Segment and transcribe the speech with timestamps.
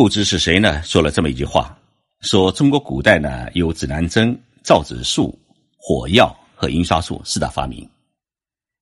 [0.00, 1.78] 不知是谁呢说了这么一句话：
[2.22, 4.34] 说中国古代呢有指南针、
[4.64, 5.38] 造纸术、
[5.76, 7.86] 火药和印刷术四大发明。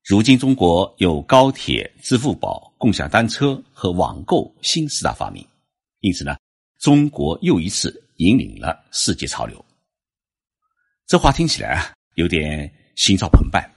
[0.05, 5.45] 如今中国有高铁、支付宝、共享单车和网购新四大发明，
[6.03, 6.37] 因此呢，
[6.79, 9.63] 中国又一次引领了世界潮流。
[11.09, 13.69] 这话听起来啊有点心潮澎湃，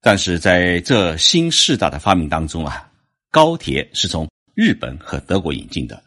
[0.00, 2.90] 但是在这新四大的发明当中啊，
[3.30, 6.02] 高铁是从日本和德国引进的。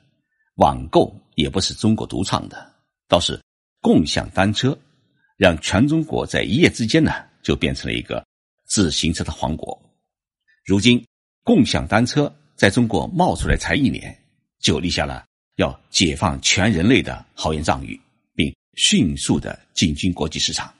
[0.57, 2.73] 网购也不是中国独创的，
[3.07, 3.39] 倒是
[3.79, 4.77] 共享单车
[5.38, 7.11] 让全中国在一夜之间呢
[7.43, 8.25] 就变成了一个
[8.65, 9.79] 自行车的王国。
[10.65, 11.05] 如今，
[11.43, 14.17] 共享单车在中国冒出来才一年，
[14.59, 15.23] 就立下了
[15.57, 17.99] 要解放全人类的豪言壮语，
[18.34, 20.73] 并迅速的进军国际市场，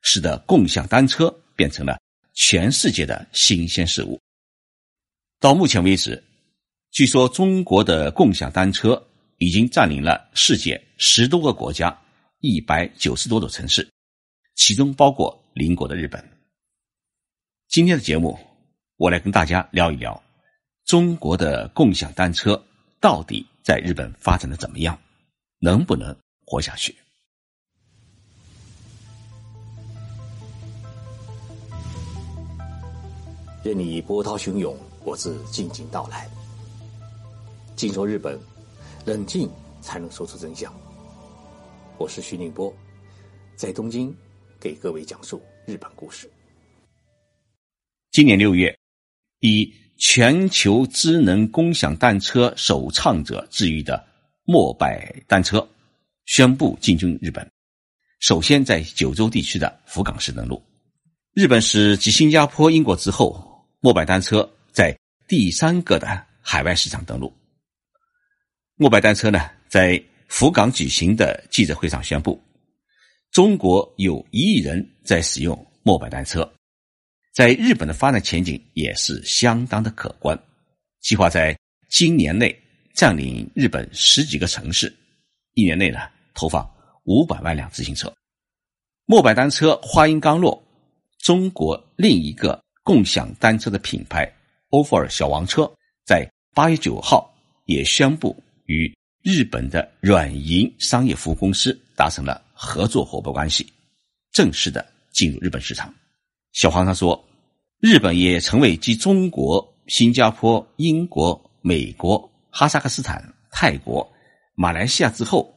[0.00, 1.96] 使得共享单车变成了
[2.34, 4.20] 全世界的新鲜事物。
[5.38, 6.20] 到目前为止，
[6.90, 9.00] 据说中国的共享单车。
[9.42, 12.00] 已经占领了世界十多个国家、
[12.38, 13.90] 一百九十多座城市，
[14.54, 16.24] 其中包括邻国的日本。
[17.66, 18.38] 今天的节目，
[18.98, 20.22] 我来跟大家聊一聊
[20.84, 22.64] 中国的共享单车
[23.00, 24.96] 到底在日本发展的怎么样，
[25.58, 26.16] 能不能
[26.46, 26.94] 活下去？
[33.64, 36.30] 任你波涛汹涌，我自静静到来。
[37.74, 38.38] 静说日本。
[39.04, 39.50] 冷静
[39.80, 40.72] 才能说出真相。
[41.98, 42.72] 我是徐宁波，
[43.56, 44.14] 在东京
[44.60, 46.30] 给各位讲述日本故事。
[48.12, 48.78] 今年六月，
[49.40, 54.04] 以全球智能共享单车首创者之誉的
[54.44, 55.68] 摩拜单车
[56.26, 57.44] 宣布进军日本。
[58.20, 60.62] 首先在九州地区的福冈市登陆。
[61.34, 67.32] 日本是继新加坡、英国之后，摩拜单车在第三个的海外市场登陆。
[68.82, 72.42] 摩拜单车呢，在福冈举行的记者会上宣布，
[73.30, 76.52] 中国有一亿人在使用摩拜单车，
[77.32, 80.36] 在日本的发展前景也是相当的可观，
[81.00, 81.56] 计划在
[81.90, 82.60] 今年内
[82.92, 84.92] 占领日本十几个城市，
[85.54, 86.00] 一年内呢
[86.34, 86.68] 投放
[87.04, 88.12] 五百万辆自行车。
[89.06, 90.60] 摩拜单车话音刚落，
[91.20, 94.28] 中国另一个共享单车的品牌
[94.70, 95.72] 欧菲尔小黄车
[96.04, 97.32] 在八月九号
[97.66, 98.36] 也宣布。
[98.66, 98.92] 与
[99.22, 103.66] 日本的软银商业服务公司达成了合作伙伴关系，
[104.32, 105.92] 正式的进入日本市场。
[106.52, 107.22] 小黄他说，
[107.80, 114.10] 日本也成为继中国、新加坡、英国、美国、哈萨克斯坦、泰国、
[114.54, 115.54] 马来西亚之后，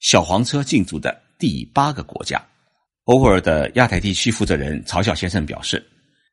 [0.00, 2.44] 小黄车进驻的第八个国家。
[3.04, 5.84] 欧沃尔的亚太地区负责人曹晓先生表示，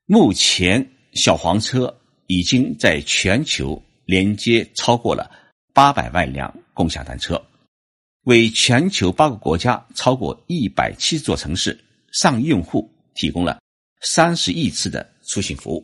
[0.06, 1.96] 目前小黄车
[2.28, 5.30] 已经在全球连接超过了。
[5.74, 7.44] 八百万辆共享单车，
[8.26, 11.78] 为全球八个国家超过一百七十座城市
[12.12, 13.60] 上亿用户提供了
[14.02, 15.84] 三十亿次的出行服务。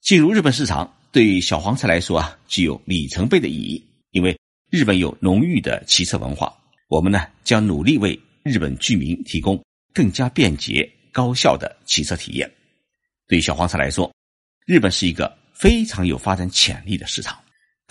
[0.00, 3.84] 进入日本市场，对小黄车来说啊，具有里程碑的意义。
[4.12, 4.38] 因为
[4.70, 6.56] 日本有浓郁的骑车文化，
[6.88, 9.60] 我们呢将努力为日本居民提供
[9.92, 12.48] 更加便捷、高效的骑车体验。
[13.26, 14.12] 对于小黄车来说，
[14.66, 17.41] 日本是一个非常有发展潜力的市场。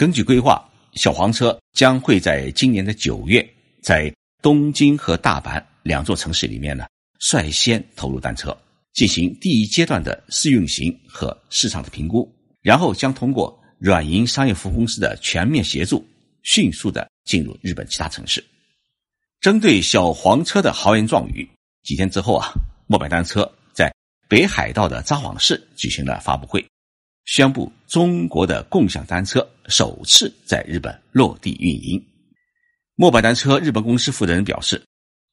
[0.01, 3.47] 根据规划，小黄车将会在今年的九月，
[3.83, 6.87] 在东京和大阪两座城市里面呢，
[7.19, 8.57] 率先投入单车，
[8.93, 12.27] 进行第一阶段的试运行和市场的评估，
[12.63, 16.03] 然后将通过软银商业服务公司的全面协助，
[16.41, 18.43] 迅速的进入日本其他城市。
[19.39, 21.47] 针对小黄车的豪言壮语，
[21.83, 22.51] 几天之后啊，
[22.87, 23.93] 摩拜单车在
[24.27, 26.65] 北海道的札幌市举行了发布会。
[27.31, 32.05] 宣布中国的共享单车首次在日本落地运营。
[32.95, 34.83] 摩拜单车日本公司负责人表示：“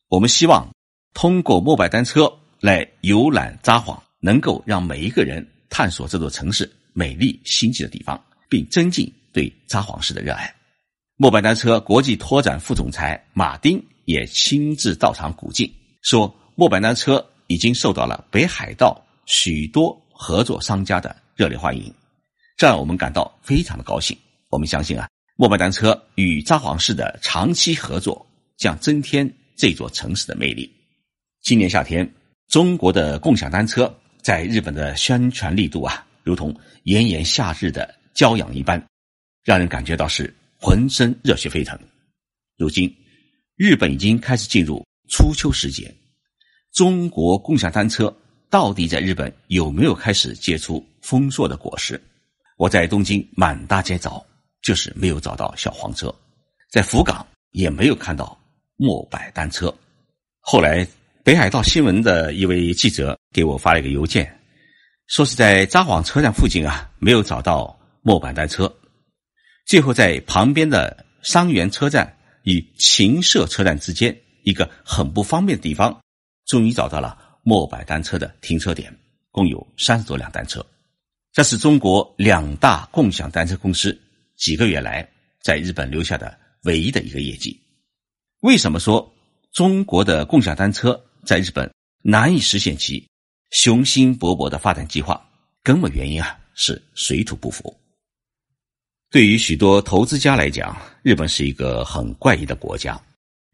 [0.06, 0.72] 我们希望
[1.12, 10.54] 通过摩拜单车来游览札幌，能够让每一个人探索这座城市美丽新奇的地方，并增进对札幌市的热爱。”
[11.18, 15.68] 摩拜单车国际拓展副总裁马丁也亲自到场鼓劲，
[16.02, 21.94] 说：“摩拜单车已经受到了北海道许多合作商家的。”热烈欢迎，
[22.56, 24.18] 这让我们感到非常的高兴。
[24.48, 30.68] 我们相信啊，摩拜单车与札幌市的长期合作将增添这座城市的魅力。
[31.40, 32.12] 今年夏天，
[32.48, 36.52] 中国的共享单车在日本的宣传力度啊，如同
[36.82, 38.84] 炎炎夏日的骄阳一般，
[39.44, 41.78] 让人感觉到是浑身热血沸腾。
[42.56, 42.92] 如今，
[43.54, 45.94] 日本已经开始进入初秋时节，
[46.72, 48.12] 中国共享单车。
[48.50, 52.00] 到底在日本有没有开始结出丰硕的果实？
[52.56, 54.24] 我在东京满大街找，
[54.62, 56.14] 就是没有找到小黄车，
[56.70, 58.38] 在福冈也没有看到
[58.76, 59.72] 末摆单车。
[60.40, 60.86] 后来，
[61.22, 64.34] 北海道新闻的一位记者给我发了一个邮件，
[65.08, 68.74] 说是在札幌车站附近啊，没有找到末板单车。
[69.66, 76.00] 最后，在旁边的桑园车站与秦社车站之间一个很不方便的地方，
[76.46, 78.94] 终于找到了末摆单车的停车点，
[79.30, 80.64] 共有三十多辆单车。
[81.32, 83.98] 这是中国两大共享单车公司
[84.36, 85.08] 几个月来
[85.40, 87.58] 在日本留下的唯一的一个业绩。
[88.40, 89.10] 为什么说
[89.50, 91.72] 中国的共享单车在日本
[92.02, 93.08] 难以实现其
[93.52, 95.18] 雄心勃勃的发展计划？
[95.62, 97.74] 根本原因啊是水土不服。
[99.08, 103.00] 对于许多投资家来讲，日本是一个很怪异的国家。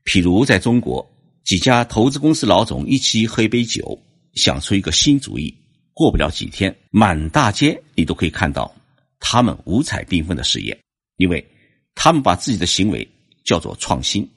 [0.05, 1.09] 譬如在中国，
[1.45, 4.03] 几家投资公司老总一起喝一杯酒，
[4.33, 5.55] 想出一个新主意，
[5.93, 8.75] 过不了几天，满大街你都可以看到
[9.21, 10.79] 他们五彩缤纷的事业，
[11.17, 11.47] 因为
[11.95, 13.07] 他们把自己的行为
[13.45, 14.29] 叫做创新，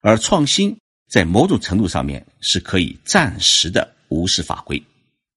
[0.00, 0.76] 而创新
[1.08, 4.82] 在某种程度上面是可以暂时的无视法规，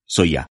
[0.08, 0.48] 所以啊，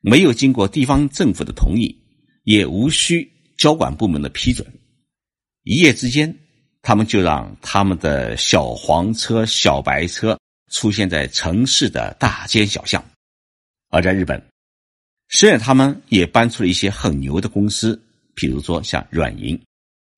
[0.00, 1.96] 没有经过地方政府的同意，
[2.44, 3.30] 也无需。
[3.60, 4.66] 交管部门的批准，
[5.64, 6.34] 一夜之间，
[6.82, 10.38] 他们就让他们的小黄车、小白车
[10.70, 13.04] 出现在城市的大街小巷。
[13.90, 14.42] 而在日本，
[15.28, 18.00] 虽然他们也搬出了一些很牛的公司，
[18.34, 19.60] 比如说像软银，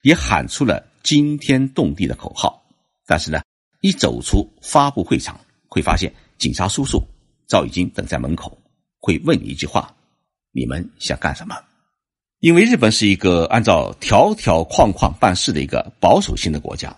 [0.03, 2.63] 也喊出了惊天动地的口号，
[3.07, 3.41] 但是呢，
[3.81, 7.03] 一走出发布会场，会发现警察叔叔
[7.49, 8.57] 早已经等在门口，
[9.01, 9.95] 会问你一句话
[10.53, 11.57] ：“你们想干什么？”
[12.43, 16.95] 因为日本是一个按照条条框框办事的一个保守性的国家，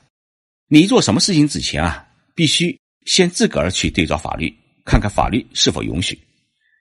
[0.68, 4.50] 你做什么事情之前啊，必须先自个儿去对照法律，
[4.86, 6.18] 看看法律是否允许，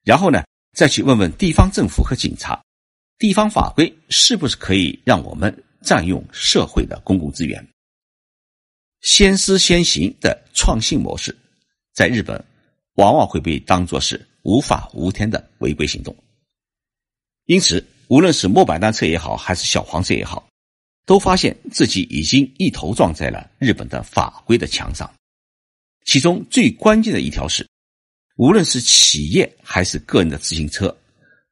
[0.06, 2.64] 然后呢，再去问问地方政府和警察，
[3.20, 7.68] 地方法规是不是可以让我们占用社会的公共资源。
[9.02, 11.38] 先思先行的创新模式，
[11.94, 12.42] 在日本
[12.94, 16.16] 往往会被当作是无法无天的违规行动，
[17.44, 17.86] 因此。
[18.14, 20.48] 无论是末板单车也好，还是小黄车也好，
[21.04, 25.12] 都发现自己已经一头撞在了日本的法规的墙上。
[26.06, 27.68] 其中最关键的一条是，
[28.36, 30.96] 无论是企业还是个人的自行车，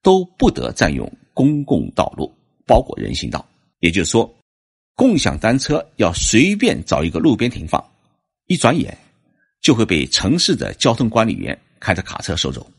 [0.04, 2.32] 都不得占用公共道路，
[2.68, 3.44] 包括人行道。
[3.80, 4.32] 也就是说，
[4.94, 7.84] 共享单车要随便找一个路边停放，
[8.46, 8.96] 一转眼
[9.62, 12.70] 就会被城市的交通管理员开着卡车收走。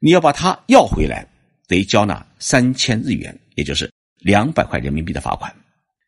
[0.00, 1.24] 你要把它要回来。
[1.68, 3.88] 得交纳三千日元，也就是
[4.18, 5.54] 两百块人民币的罚款。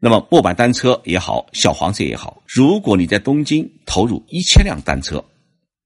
[0.00, 5.22] 那么，末板单车也好，小黄车也好，如果你在东京投入一千辆单车，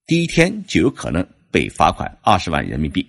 [0.06, 3.04] 第一天就有可能被罚款二十万人民币，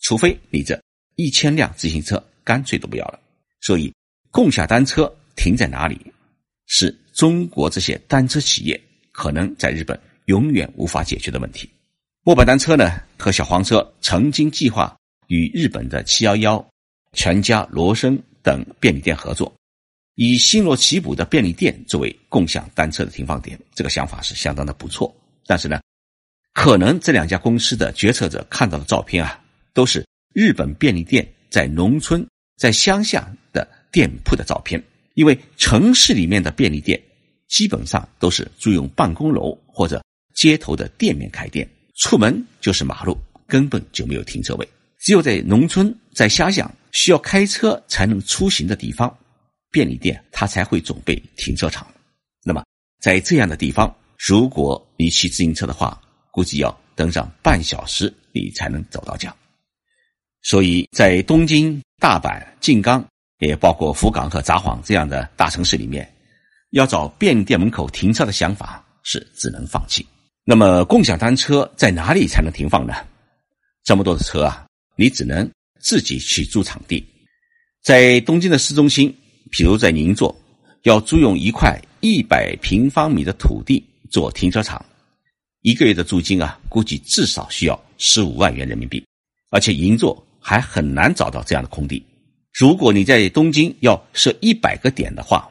[0.00, 0.76] 除非你这
[1.14, 3.20] 一千辆自行车干脆都不要了。
[3.60, 3.94] 所以，
[4.32, 5.96] 共享单车停在哪里，
[6.66, 8.78] 是中国这些单车企业
[9.12, 11.70] 可能在日本永远无法解决的问题。
[12.24, 14.92] 末板单车呢，和小黄车曾经计划。
[15.32, 16.62] 与日本的七幺幺、
[17.14, 19.50] 全家、罗森等便利店合作，
[20.14, 25.10] 以星罗棋布的便利店作为共享单车的停放点，这个想法是相当的不错。
[25.46, 25.80] 但是呢，
[26.52, 29.42] 可能这两家公司的决策者看到的照片啊，
[29.72, 32.26] 都是日本便利店在农村、
[32.58, 34.84] 在乡下的店铺的照片，
[35.14, 37.02] 因为城市里面的便利店
[37.48, 44.68] 基本上都是租用办公楼或者街头的店面开店，出门就是马路，根本就没有停车位。
[45.02, 49.12] 只有在农村、在乡下需要开车才能出行的地方，
[49.68, 51.84] 便利店它才会准备停车场。
[52.44, 52.64] 那么，
[53.00, 59.34] 在这样的地方，如果你骑自行车的话，估计要等上半小时你才能走到家。
[60.40, 63.04] 所以在东京、大阪、静冈，
[63.40, 66.08] 也包括福冈和札幌这样的大城市里面，
[66.70, 70.06] 要找便利店门口停车的想法是只能放弃。
[70.44, 72.94] 那么，共享单车在哪里才能停放呢？
[73.82, 74.64] 这么多的车啊！
[74.94, 77.02] 你只能自己去租场地，
[77.82, 79.12] 在东京的市中心，
[79.50, 80.34] 比如在银座，
[80.82, 84.84] 要租用一块一百平方米的土地做停车场，
[85.62, 89.02] 一个月的租金啊，估计至少需要十五万元人民币，
[89.50, 92.04] 而且银座还很难找到这样的空地。
[92.52, 95.50] 如果你在东京要设一百个点的话，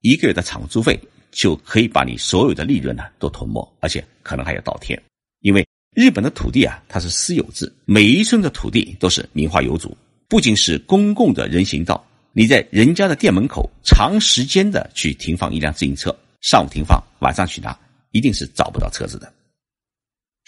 [0.00, 0.98] 一个月的场租费
[1.32, 5.02] 就可以把你所有的利润呢都吞没，而且可能还要倒贴，
[5.40, 5.66] 因为。
[5.96, 9.96] 日本的土地啊，它是私有制，每一寸的土地都是名花有主。
[10.28, 17.74] 不仅是公共的人行道，你在人家的店门口长时间的去停放一辆自行车，上午停放，晚上去拿，
[18.10, 19.32] 一定是找不到车子的。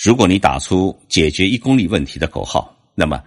[0.04, 3.18] 如果你打出解决一公里问题的口号，那么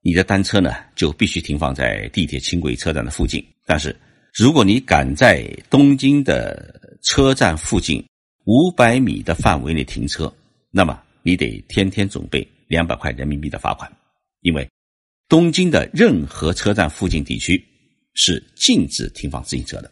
[0.00, 3.44] 你的单车呢就必须停放在地铁轻轨车站的附近。
[3.66, 3.94] 但是，
[4.32, 8.02] 如果你敢在东京的车站附近
[8.46, 10.32] 五百米的范围内停车，
[10.70, 13.90] 那么你得天天准备两百块人民币的罚款，
[14.42, 14.70] 因为
[15.28, 17.60] 东京的任何车站附近地区
[18.14, 19.90] 是禁止停放自行车的。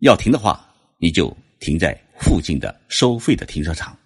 [0.00, 3.96] 要停的话，你就停在附近的收费的停车场。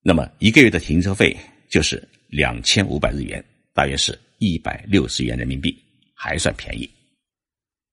[0.00, 1.36] 那么一个月的停车费
[1.68, 3.44] 就是两千五百日元，
[3.74, 5.76] 大约是一百六十元人民币，
[6.14, 6.88] 还算便宜。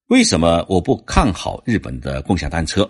[0.08, 2.90] 为什么我不看好日本的共享单车？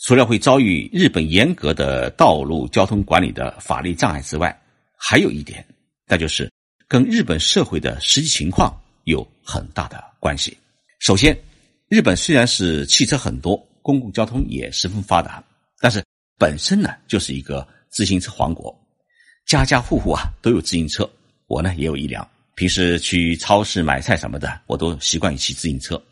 [0.00, 4.58] 除了会遭遇日本严格的道路交通管理的法律障碍之外，
[4.96, 5.64] 还有一点，
[6.06, 6.50] 那就是
[6.88, 10.56] 跟日本社会的实际情况有很大的关系。
[11.00, 11.38] 首先，
[11.88, 15.44] 日本虽然是汽车很多，公共交通也十分发达，
[15.80, 16.02] 但是
[16.38, 18.74] 本身呢就是一个自行车王国，
[19.44, 21.08] 家家户户啊都有自行车。
[21.46, 26.02] 我呢也有一辆，平时去超市买菜什么的，我都习惯于骑自行车。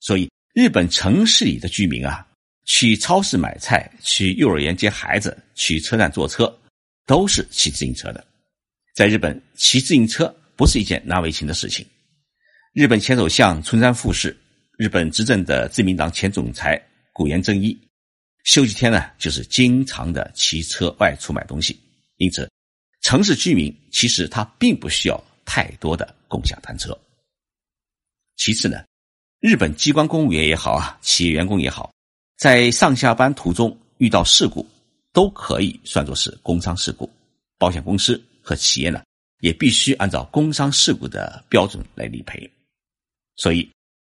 [0.00, 2.26] 所以，日本城市里的居民啊。
[2.64, 6.52] 去超市买菜，去幼儿园接孩子，去车站坐车，
[7.06, 8.24] 都是骑自行车的。
[8.94, 11.86] 在日本，骑自行车不是一件难为情的事情。
[12.72, 14.36] 日本前首相村山富士，
[14.78, 16.80] 日本执政的自民党前总裁
[17.12, 17.78] 古岩正一，
[18.44, 21.78] 休息天呢就是经常的骑车外出买东西。
[22.16, 22.50] 因此，
[23.02, 26.98] 城市居民其实他并不需要太多的共享单车。
[28.36, 28.84] 其次呢，
[29.40, 31.93] 日本机关公务员也好啊，企业员工也好。
[32.44, 34.68] 在上下班途中遇到事故，
[35.14, 37.08] 都可以算作是工伤事故，
[37.56, 39.02] 保险公司和企业呢
[39.40, 42.38] 也必须按照工伤事故的标准来理赔。
[43.36, 43.66] 所以，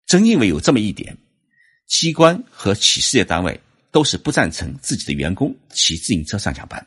[0.07, 1.19] 正因为有这么一点，
[1.89, 3.61] 机关和企事业单位
[3.91, 6.87] 都是不赞成自己的员工骑自行车上下班，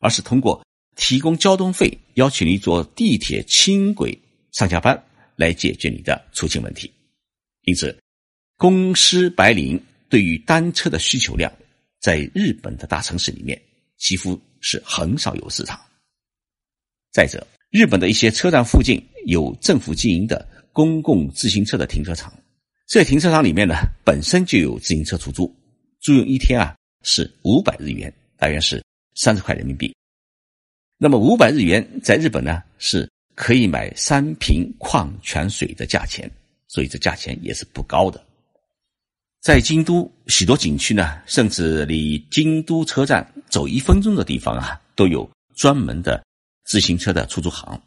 [0.00, 4.20] 而是通过提供交通费，要求你坐地铁、轻轨
[4.50, 5.00] 上下班
[5.36, 6.92] 来解决你的出行问题。
[7.62, 7.96] 因此，
[8.56, 9.80] 公司白领。
[10.08, 11.52] 对于单车的需求量，
[12.00, 13.60] 在日本的大城市里面
[13.96, 15.80] 几乎是很少有市场。
[17.12, 22.32] 再者，日本的一些车站附近有政府经营的公共自行车的停车场，
[22.86, 25.52] 这停车场里面呢本身就有自行车出租，
[26.00, 28.84] 租用一天啊是五百日元，大约是
[29.14, 29.94] 三十块人民币。
[30.98, 36.30] 那么五百日元在日本呢是可以买三瓶矿泉水的价钱，
[36.68, 38.22] 所以这价钱也是不高的。
[39.46, 46.20] 在京都，许多景区呢，甚至离京都车站走一分钟的地方啊，都有专门的
[46.64, 47.80] 自行车的出租行。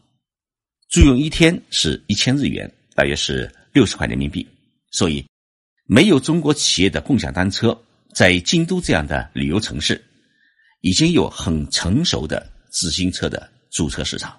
[0.87, 4.47] 租用一天是一千日元，大约是六十块人民币。
[4.91, 5.25] 所以，
[5.85, 7.77] 没有中国企业的共享单车，
[8.13, 10.01] 在京都这样的旅游城市，
[10.79, 14.33] 已经有很成熟的自行车的租车市场。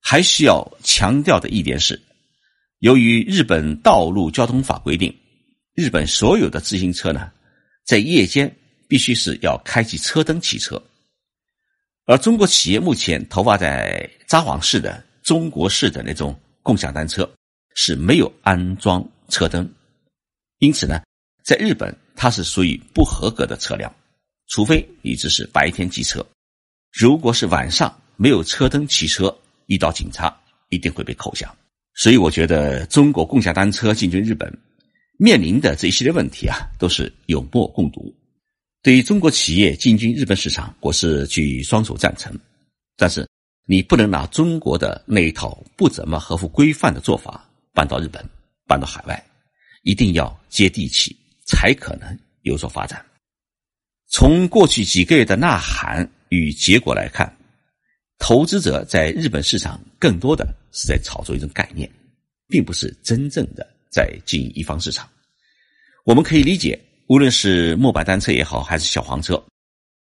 [0.00, 2.00] 还需要强调的一点是，
[2.78, 5.14] 由于日本道路交通法规定。
[5.74, 7.32] 日本所有的自行车呢，
[7.84, 8.54] 在夜间
[8.86, 10.80] 必须是要开启车灯骑车，
[12.06, 17.28] 而中国企业目前投放在札幌市的中国式的那种共享单车
[17.74, 19.68] 是没有安装车灯，
[20.58, 21.02] 因此呢，
[21.42, 23.92] 在日本它是属于不合格的车辆，
[24.46, 26.24] 除非你只是白天骑车，
[26.92, 31.52] 如果是晚上没有车灯骑车，遇到警察一定会被扣下。
[31.96, 34.56] 所以我觉得中国共享单车进军日本。
[35.16, 38.14] 面临的这一系列问题啊，都是有目共睹。
[38.82, 42.36] 对于中国企业进军日本市场，我是举双手赞成。
[42.96, 43.26] 但是，
[43.66, 48.24] 你不能拿中国的那一套不怎么合乎规范的做法搬到日本、
[48.66, 49.24] 搬到海外，
[49.82, 51.16] 一定要接地气，
[51.46, 53.04] 才可能有所发展。
[54.08, 57.34] 从过去几个月的呐喊与结果来看，
[58.18, 61.90] 投资者在日本市场更多的是在炒作一种概念，
[62.48, 63.66] 并不是真正的。
[63.94, 65.08] 在经营一方市场，
[66.04, 69.40] 我们可以理解，无论是末班单车也好，还是小黄车，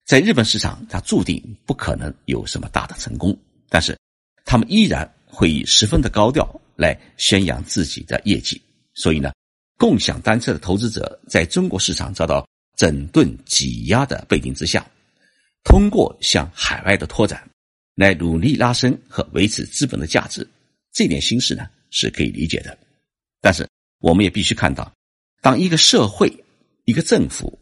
[0.05, 3.33] 在日本市场，它注定不可能有什么大的成功。
[3.69, 3.97] 但是，
[4.43, 8.61] 他们依然会以十分的高调来宣扬自己的业绩。
[8.93, 9.31] 所以呢，
[9.77, 14.85] 共享单车的投资者在中国市场遭到整顿挤压的背景之下，
[15.63, 17.49] 通过向海外的拓展，
[17.95, 20.45] 来努力拉升和维持资本的价值，
[20.91, 22.77] 这点心思呢是可以理解的。
[23.39, 23.65] 但是，
[23.99, 24.91] 我们也必须看到，
[25.41, 26.31] 当一个社会、
[26.85, 27.57] 一个政府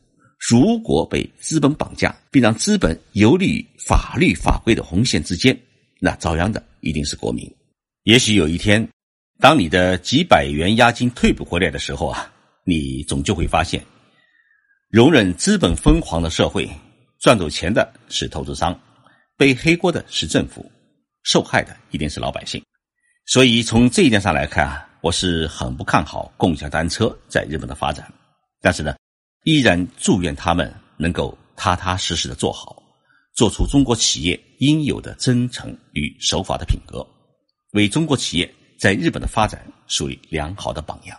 [0.49, 5.57] 如果被资本绑架，并让资本游离于法律法规的红线之间，
[5.99, 7.49] 那遭殃的一定是国民。
[8.03, 8.85] 也许有一天，
[9.39, 12.29] 当你的几百元押金退不回来的时候啊，
[12.65, 13.81] 你总就会发现，
[14.89, 16.69] 容忍资本疯狂的社会，
[17.19, 18.77] 赚走钱的是投资商，
[19.37, 20.69] 背黑锅的是政府，
[21.23, 22.61] 受害的一定是老百姓。
[23.25, 24.89] 所以，从这一点上来看啊。
[25.05, 28.11] 我是很不看好共享单车在日本的发展，
[28.59, 28.95] 但是呢，
[29.43, 32.81] 依然祝愿他们能够踏踏实实的做好，
[33.35, 37.05] 做出中国企业应有的真诚与守法的品格，
[37.73, 41.15] 为中国企业在日本的发展树立良好的榜样。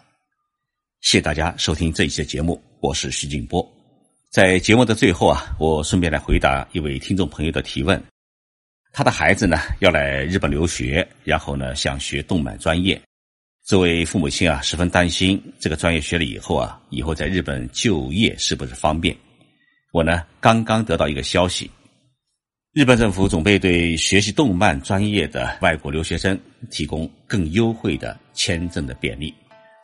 [1.00, 3.64] 谢谢大家收听这一期的节目，我是徐静波。
[4.32, 8.02] 在节目的最后啊，我顺便来回答一位听众朋友的提问。
[8.92, 13.00] 他的孩子呢要来日本留学，然后呢想学动漫专业。
[13.66, 19.16] 作为父母亲啊，十分担心这个专业学了以后啊，以后在日本就业是不是方便？
[19.92, 21.68] 我呢刚刚得到一个消息，
[22.72, 26.38] 日本政府准备对学习动漫专业的外国留学生
[26.70, 29.34] 提供更优惠的签证的便利。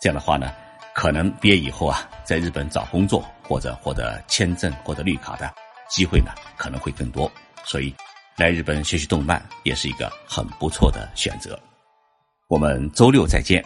[0.00, 0.52] 这样的话呢。
[0.94, 5.50] 可能毕业以后啊，在日本找工作或者获得签证或者绿卡的
[5.88, 7.32] 机会呢，可能会更多。
[7.64, 7.94] 所以，
[8.36, 11.58] 来日本学习动漫也是一个很不错的选择。
[12.52, 13.64] 我们周六再见。